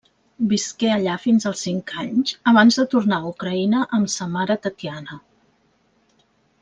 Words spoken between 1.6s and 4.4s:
cinc anys abans de tornar a Ucraïna amb sa